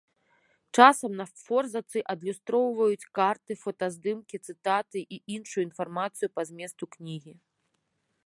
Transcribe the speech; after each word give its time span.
Часам 0.77 1.11
на 1.19 1.25
форзацы 1.41 1.99
адлюстроўваюць 2.13 3.09
карты, 3.19 3.53
фотаздымкі, 3.63 4.35
цытаты 4.49 4.99
і 5.17 5.21
іншую 5.37 5.61
інфармацыю 5.69 6.29
па 6.39 6.49
зместу 6.51 6.83
кнігі. 6.97 7.33